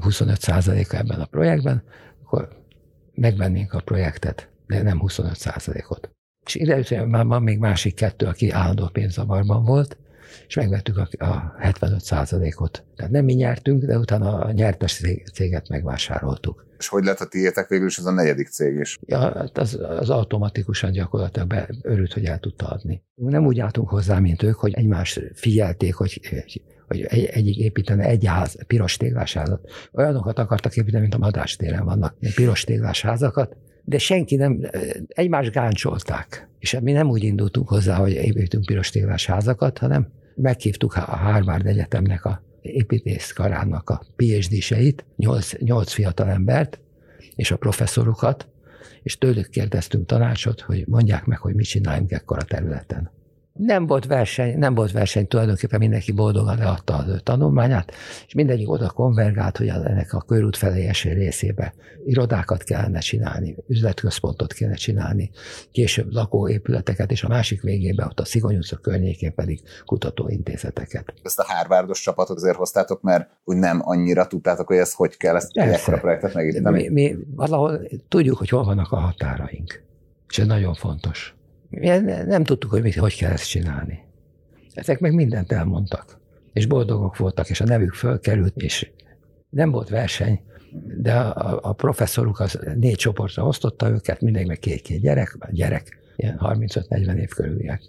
[0.00, 1.82] 25%-a ebben a projektben,
[2.24, 2.48] akkor
[3.14, 6.10] megvennénk a projektet, de nem 25%-ot.
[6.46, 9.96] És ide már van még másik kettő, aki állandó pénzzavarban volt,
[10.46, 15.68] és megvettük a, a 75 ot Tehát nem mi nyertünk, de utána a nyertes céget
[15.68, 16.66] megvásároltuk.
[16.78, 18.98] És hogy lett a tiétek végül is ez a negyedik cég is?
[19.06, 23.02] Ja, hát az, az automatikusan gyakorlatilag be, örült, hogy el tudta adni.
[23.14, 26.20] Nem úgy álltunk hozzá, mint ők, hogy egymást figyelték, hogy
[26.92, 29.70] hogy egy, egyik építene egy ház, piros téglás házat.
[29.92, 34.60] Olyanokat akartak építeni, mint a madástéren vannak, piros téglás házakat, de senki nem,
[35.08, 36.48] egymást gáncsolták.
[36.58, 41.66] És mi nem úgy indultunk hozzá, hogy építünk piros téglás házakat, hanem meghívtuk a Harvard
[41.66, 46.80] Egyetemnek a építész karának a PhD-seit, nyolc, nyolc fiatal embert,
[47.34, 48.48] és a professzorukat,
[49.02, 53.10] és tőlük kérdeztünk tanácsot, hogy mondják meg, hogy mit csináljunk ekkor a területen.
[53.52, 57.92] Nem volt verseny, nem volt verseny, tulajdonképpen mindenki boldogan leadta az ő tanulmányát,
[58.26, 61.74] és mindegyik oda konvergált, hogy ennek a körút felé eső részébe
[62.06, 65.30] irodákat kellene csinálni, üzletközpontot kellene csinálni,
[65.72, 71.14] később lakóépületeket, és a másik végében ott a Szigony utca környékén pedig kutatóintézeteket.
[71.22, 75.36] Ezt a Harvardos csapatot azért hoztátok, mert úgy nem annyira tudtátok, hogy ez hogy kell
[75.36, 76.82] ezt a projektet megíteni.
[76.82, 79.82] Mi, mi valahol tudjuk, hogy hol vannak a határaink,
[80.28, 81.34] és ez nagyon fontos.
[82.26, 84.04] Nem tudtuk, hogy mit, hogy kell ezt csinálni.
[84.74, 86.20] Ezek meg mindent elmondtak.
[86.52, 88.90] És boldogok voltak, és a nevük fölkerült, és
[89.50, 90.40] nem volt verseny,
[90.96, 96.40] de a, a professzoruk az négy csoportra osztotta őket, mindenki meg két-két gyerek, gyerek, ilyen
[96.42, 97.82] 35-40 év körüliek.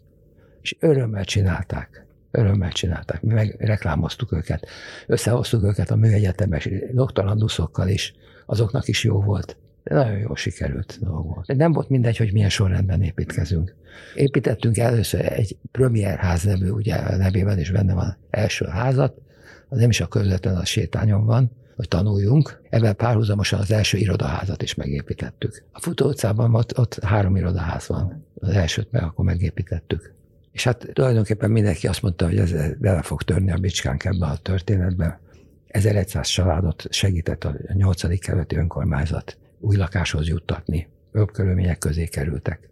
[0.62, 2.06] És örömmel csinálták.
[2.32, 3.22] Örömmel csinálták.
[3.22, 4.68] Mi meg reklámoztuk őket.
[5.08, 8.14] Összehoztuk őket a műegyetemes doktoranduszokkal is.
[8.46, 9.58] Azoknak is jó volt.
[9.84, 11.56] De nagyon jól sikerült dolog volt.
[11.56, 13.76] Nem volt mindegy, hogy milyen sorrendben építkezünk.
[14.16, 19.22] Építettünk először egy Premier ház nevű, ugye a nevében is benne van első házat,
[19.70, 22.62] az nem is a közvetlen a sétányon van, hogy tanuljunk.
[22.70, 25.64] Ebben párhuzamosan az első irodaházat is megépítettük.
[25.72, 28.26] A Futó utcában ott, ott három irodaház van.
[28.40, 30.14] Az elsőt meg akkor megépítettük.
[30.52, 34.38] És hát tulajdonképpen mindenki azt mondta, hogy ez bele fog törni a bicskánk ebbe a
[34.38, 35.20] történetbe.
[35.68, 38.20] 1100 családot segített a 8.
[38.20, 40.88] kerületi önkormányzat új lakáshoz juttatni.
[41.14, 42.70] Jobb körülmények közé kerültek.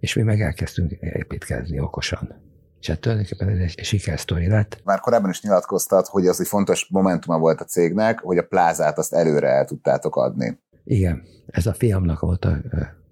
[0.00, 2.40] És mi meg elkezdtünk építkezni okosan.
[2.80, 4.80] És hát tulajdonképpen ez egy sikersztori lett.
[4.84, 8.98] Már korábban is nyilatkoztat, hogy az egy fontos momentuma volt a cégnek, hogy a plázát
[8.98, 10.58] azt előre el tudtátok adni.
[10.84, 12.60] Igen, ez a fiamnak volt a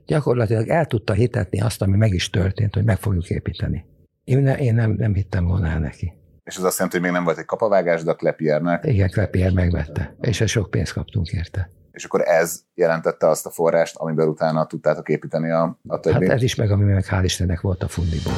[0.06, 3.84] Gyakorlatilag el tudta hitetni azt, ami meg is történt, hogy meg fogjuk építeni.
[4.24, 6.12] Én, ne, én nem, nem hittem volna el neki.
[6.44, 8.84] És az azt jelenti, hogy még nem volt egy kapavágás, de a Klepiernek.
[8.86, 11.70] Igen, Klepier megvette, és sok pénzt kaptunk érte.
[12.00, 16.24] És akkor ez jelentette azt a forrást, amiből utána tudtátok építeni a, a többi?
[16.24, 18.32] Hát ez is meg, ami meg hál' Istennek volt a fundiból.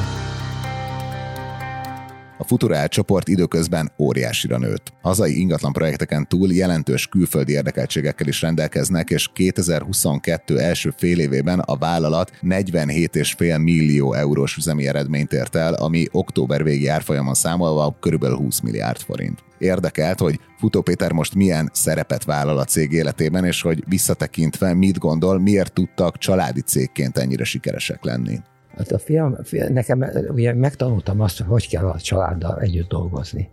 [2.43, 4.93] A Futurál csoport időközben óriásira nőtt.
[5.01, 11.77] Hazai ingatlan projekteken túl jelentős külföldi érdekeltségekkel is rendelkeznek, és 2022 első fél évében a
[11.77, 18.25] vállalat 47,5 millió eurós üzemi eredményt ért el, ami október végi árfolyamon számolva kb.
[18.25, 19.43] 20 milliárd forint.
[19.57, 24.97] Érdekelt, hogy Futó Péter most milyen szerepet vállal a cég életében, és hogy visszatekintve mit
[24.97, 28.39] gondol, miért tudtak családi cégként ennyire sikeresek lenni.
[28.77, 33.49] Hát a fiam, nekem ugye megtanultam azt, hogy hogy kell a családdal együtt dolgozni.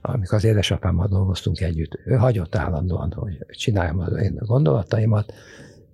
[0.00, 5.32] Amikor az édesapámmal dolgoztunk együtt, ő hagyott állandóan, hogy csináljam az én gondolataimat,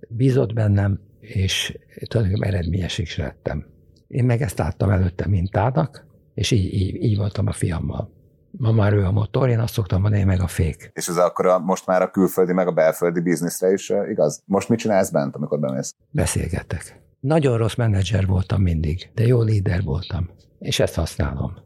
[0.09, 3.65] bízott bennem, és tulajdonképpen eredményes is lettem.
[4.07, 8.13] Én meg ezt láttam előtte mintának, és így, így, így voltam a fiammal.
[8.51, 10.91] Ma már ő a motor, én azt szoktam mondani, meg a fék.
[10.93, 14.43] És ez akkor a, most már a külföldi, meg a belföldi bizniszre is igaz?
[14.45, 15.95] Most mit csinálsz bent, amikor bemész?
[16.11, 17.04] Beszélgetek.
[17.25, 21.57] Nagyon rossz menedzser voltam mindig, de jó líder voltam, és ezt használom.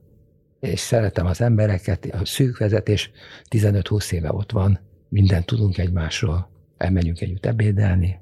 [0.59, 3.11] És szeretem az embereket, a szűk vezetés
[3.49, 8.19] 15-20 éve ott van, mindent tudunk egymásról, elmegyünk együtt ebédelni,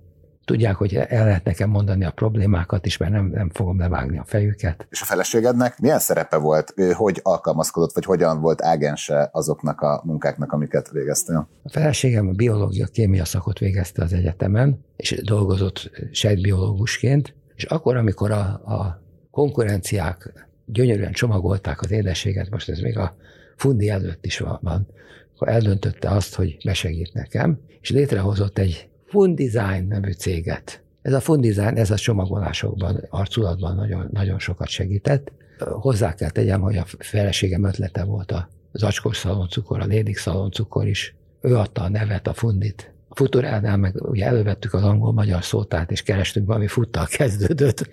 [0.48, 4.24] tudják, hogy el lehet nekem mondani a problémákat is, mert nem, nem fogom levágni a
[4.26, 4.88] fejüket.
[4.90, 6.74] És a feleségednek milyen szerepe volt?
[6.94, 11.50] Hogy alkalmazkodott, vagy hogyan volt ágense azoknak a munkáknak, amiket végeztél?
[11.64, 18.32] A feleségem a biológia, kémia szakot végezte az egyetemen, és dolgozott sejtbiológusként, és akkor, amikor
[18.32, 23.16] a, a konkurenciák gyönyörűen csomagolták az édességet, most ez még a
[23.56, 24.88] fundi előtt is van,
[25.36, 30.82] akkor eldöntötte azt, hogy besegít nekem, és létrehozott egy Fundesign nevű céget.
[31.02, 35.32] Ez a Fundesign, ez a csomagolásokban, arculatban nagyon, nagyon sokat segített.
[35.60, 41.16] Hozzá kell tegyem, hogy a feleségem ötlete volt a zacskós szaloncukor, a lédik szaloncukor is.
[41.42, 42.94] Ő adta a nevet, a fundit.
[43.08, 47.90] A futuránál meg ugye elővettük az angol-magyar szótát, és kerestünk valami futtal kezdődött.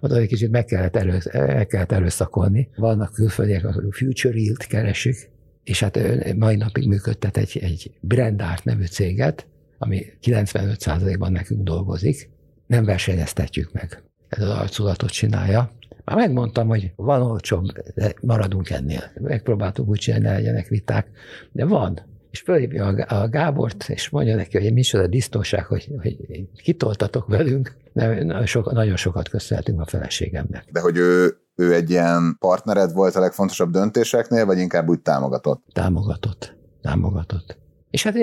[0.00, 2.68] Oda egy kicsit meg kellett, elő, el kellett előszakolni.
[2.76, 5.30] Vannak külföldiek, a Future Yield keresik,
[5.64, 5.98] és hát
[6.36, 9.46] mai napig működtet egy, egy Brand Art nevű céget,
[9.78, 12.30] ami 95%-ban nekünk dolgozik,
[12.66, 14.02] nem versenyeztetjük meg.
[14.28, 15.72] Ez az arculatot csinálja.
[16.04, 19.02] Már megmondtam, hogy van olcsóbb, de maradunk ennél.
[19.20, 21.08] Megpróbáltuk úgy csinálni, ne legyenek viták,
[21.52, 22.00] de van.
[22.30, 26.16] És fölhívja a Gábort, és mondja neki, hogy micsoda disznóság, hogy, hogy
[26.62, 27.76] kitoltatok velünk.
[27.92, 28.24] De
[28.70, 30.64] nagyon sokat köszönhetünk a feleségemnek.
[30.72, 35.64] De hogy ő, ő egy ilyen partnered volt a legfontosabb döntéseknél, vagy inkább úgy támogatott?
[35.72, 36.56] Támogatott.
[36.82, 37.58] Támogatott.
[37.90, 38.14] És hát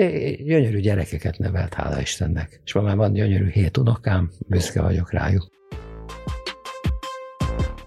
[0.44, 2.60] gyönyörű gyerekeket nevelt, hála Istennek.
[2.64, 5.50] És ma már van gyönyörű hét unokám, büszke vagyok rájuk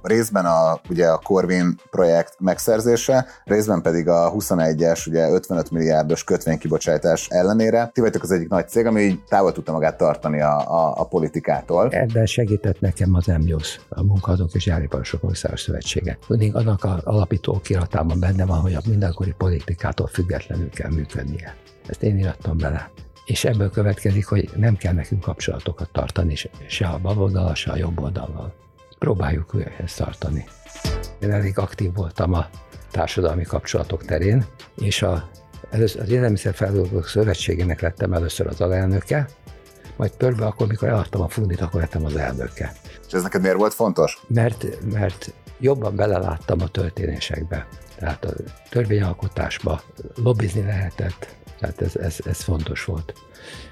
[0.01, 7.27] részben a, ugye a Corvin projekt megszerzése, részben pedig a 21-es, ugye 55 milliárdos kötvénykibocsátás
[7.29, 7.89] ellenére.
[7.93, 11.07] Ti vagytok az egyik nagy cég, ami így távol tudta magát tartani a, a, a
[11.07, 11.89] politikától.
[11.89, 16.17] Ebben segített nekem az MJOS, a Munkahadók és Gyáriparosok Országos Szövetsége.
[16.27, 21.55] Mindig annak a alapító okiratában benne van, hogy a mindenkori politikától függetlenül kell működnie.
[21.87, 22.89] Ezt én írtam bele
[23.29, 26.35] és ebből következik, hogy nem kell nekünk kapcsolatokat tartani
[26.67, 28.53] se a bal oldalal, se a jobb oldalal
[28.99, 30.45] próbáljuk ezt tartani.
[31.19, 32.49] Én elég aktív voltam a
[32.91, 35.29] társadalmi kapcsolatok terén, és a,
[35.69, 39.27] először, az Élelmiszerfeldolgozók Szövetségének lettem először az alelnöke,
[39.95, 42.73] majd pörbe, akkor, mikor eladtam a fundit, akkor lettem az elnöke.
[43.07, 44.21] És ez neked miért volt fontos?
[44.27, 47.67] Mert, mert jobban beleláttam a történésekbe.
[47.99, 48.33] Tehát a
[48.69, 49.81] törvényalkotásba
[50.23, 53.13] lobbizni lehetett, tehát ez, ez, ez fontos volt.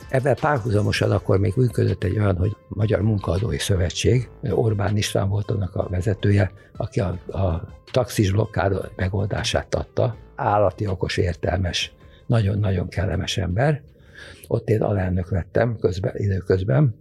[0.10, 5.76] Ebben párhuzamosan akkor még működött egy olyan, hogy Magyar Munkaadói Szövetség, Orbán István volt annak
[5.76, 10.16] a vezetője, aki a, a taxis blokkád megoldását adta.
[10.36, 11.94] Állati, okos, értelmes,
[12.26, 13.82] nagyon-nagyon kellemes ember.
[14.48, 16.96] Ott én alelnök lettem közben, időközben,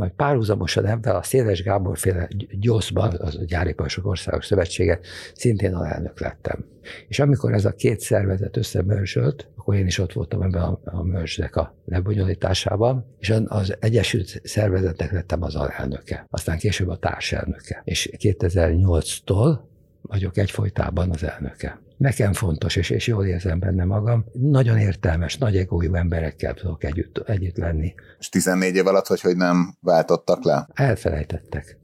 [0.00, 5.00] majd párhuzamosan ebben a Széles Gábor féle gyoszban, az a Gyáripasok Országos Szövetsége,
[5.34, 6.64] szintén alelnök lettem.
[7.08, 11.02] És amikor ez a két szervezet összemörzsölt, akkor én is ott voltam ebben a, a
[11.02, 17.82] mörzsnek a lebonyolításában, és az Egyesült Szervezetek lettem az alelnöke, aztán később a társelnöke.
[17.84, 19.58] És 2008-tól
[20.02, 21.80] vagyok egyfolytában az elnöke.
[22.00, 24.24] Nekem fontos, és, és jól érzem benne magam.
[24.32, 27.94] Nagyon értelmes, nagy egójú emberekkel tudok együtt, együtt lenni.
[28.18, 30.68] És 14 év alatt, hogy, hogy nem váltottak le?
[30.74, 31.78] Elfelejtettek.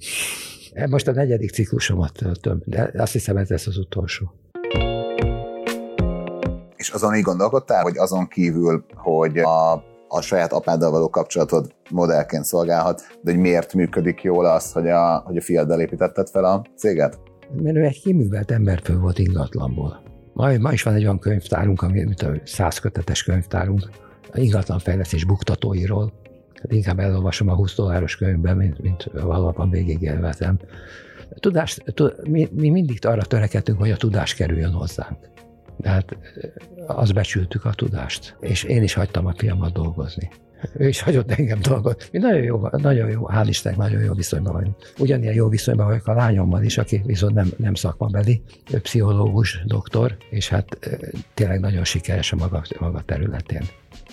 [0.88, 4.32] Most a negyedik ciklusomat töltöm, de azt hiszem ez lesz az utolsó.
[6.76, 12.44] És azon így gondolkodtál, hogy azon kívül, hogy a a saját apáddal való kapcsolatod modellként
[12.44, 16.64] szolgálhat, de hogy miért működik jól az, hogy a, hogy a fiaddal építetted fel a
[16.76, 17.18] céget?
[17.62, 20.02] Mert ő egy kiművelt emberfő volt ingatlanból.
[20.32, 23.90] Ma, ma is van egy olyan könyvtárunk, ami mint a száz kötetes könyvtárunk,
[24.32, 26.12] a ingatlanfejlesztés buktatóiról.
[26.54, 30.58] Hát inkább elolvasom a 20 dolláros könyvben, mint, mint valóban végig élvezem.
[31.34, 31.82] Tudást,
[32.28, 35.18] mi, mi mindig arra törekedtünk, hogy a tudás kerüljön hozzánk.
[35.76, 36.16] De hát
[36.86, 40.28] azt becsültük a tudást, és én is hagytam a fiamat dolgozni.
[40.76, 42.04] Ő is hagyott engem dolgozni.
[42.12, 44.76] Mi nagyon jó, nagyon jó, hál' Istennek, nagyon jó viszonyban vagyunk.
[44.98, 48.42] Ugyanilyen jó viszonyban vagyok a lányommal is, aki viszont nem, nem szakmabeli,
[48.72, 50.78] ő pszichológus, doktor, és hát
[51.34, 53.62] tényleg nagyon sikeres a maga, maga területén.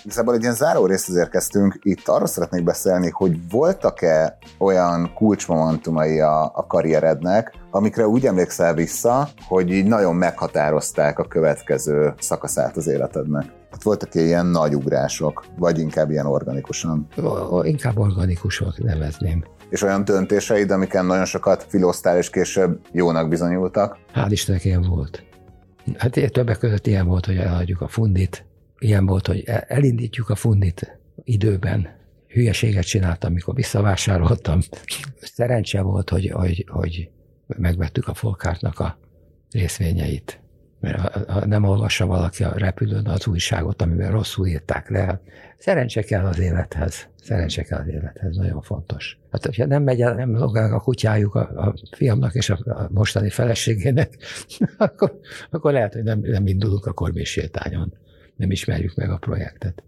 [0.04, 6.42] Igazából egy ilyen záró részhez érkeztünk, itt arról szeretnék beszélni, hogy voltak-e olyan kulcsmomentumai a,
[6.44, 13.44] a karrierednek, amikre úgy emlékszel vissza, hogy így nagyon meghatározták a következő szakaszát az életednek?
[13.74, 17.06] Hát voltak ilyen nagy ugrások, vagy inkább ilyen organikusan?
[17.62, 19.44] Inkább organikusok nevezném.
[19.68, 23.98] És olyan döntéseid, amiken nagyon sokat filoztál, és később jónak bizonyultak?
[24.14, 25.24] Hál' Istennek ilyen volt.
[25.96, 28.46] Hát többek között ilyen volt, hogy elhagyjuk a fundit,
[28.78, 31.88] ilyen volt, hogy elindítjuk a fundit időben.
[32.28, 34.60] Hülyeséget csináltam, amikor visszavásároltam.
[35.20, 37.10] Szerencse volt, hogy, hogy, hogy
[37.46, 38.98] megvettük a Folkártnak a
[39.50, 40.42] részvényeit.
[40.84, 45.20] Mert ha nem olvassa valaki a repülőn az újságot, amiben rosszul írták le,
[45.58, 47.08] szerencse kell az élethez.
[47.22, 49.18] Szerencse kell az élethez, nagyon fontos.
[49.30, 52.88] Hát, hogyha nem megy el, nem logál a kutyájuk a, a fiamnak és a, a
[52.90, 54.16] mostani feleségének,
[54.76, 55.20] akkor,
[55.50, 57.92] akkor lehet, hogy nem, nem indulunk a korbés sétányon
[58.36, 59.82] nem ismerjük meg a projektet.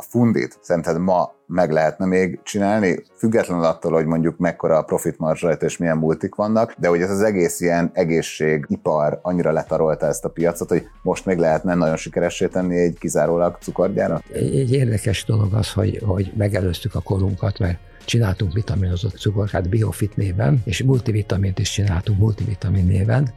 [0.00, 5.18] A fundit szerinted ma meg lehetne még csinálni, függetlenül attól, hogy mondjuk mekkora a profit
[5.18, 10.24] marzsa és milyen multik vannak, de hogy ez az egész ilyen egészségipar annyira letarolta ezt
[10.24, 14.22] a piacot, hogy most még lehetne nagyon sikeressé tenni egy kizárólag cukorgyárat?
[14.32, 20.16] Egy, egy érdekes dolog az, hogy, hogy megelőztük a korunkat, mert csináltunk vitaminozott cukorkát Biofit
[20.16, 23.32] néven, és multivitamint is csináltunk multivitamin néven,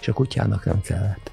[0.00, 1.30] és a kutyának nem kellett.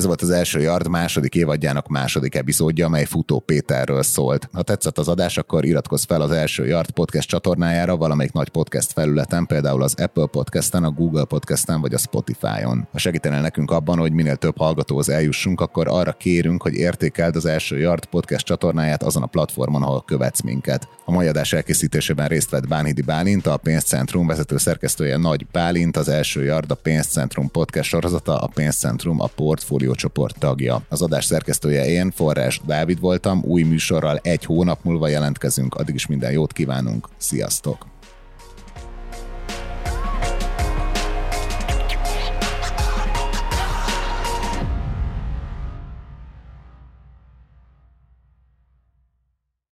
[0.00, 4.48] Ez volt az első Yard második évadjának második epizódja, amely Futó Péterről szólt.
[4.52, 8.92] Ha tetszett az adás, akkor iratkozz fel az első Yard podcast csatornájára valamelyik nagy podcast
[8.92, 12.88] felületen, például az Apple Podcasten, a Google Podcasten vagy a Spotify-on.
[12.92, 17.46] Ha segítenél nekünk abban, hogy minél több hallgatóhoz eljussunk, akkor arra kérünk, hogy értékeld az
[17.46, 20.88] első Yard podcast csatornáját azon a platformon, ahol követsz minket.
[21.04, 26.08] A mai adás elkészítésében részt vett Bánhidi Bálint, a Pénzcentrum vezető szerkesztője Nagy Bálint, az
[26.08, 30.82] első Yard a Pénzcentrum podcast sorozata, a Pénzcentrum a portfólió portfóliócsoport tagja.
[30.88, 36.06] Az adás szerkesztője én, Forrás Dávid voltam, új műsorral egy hónap múlva jelentkezünk, addig is
[36.06, 37.89] minden jót kívánunk, sziasztok!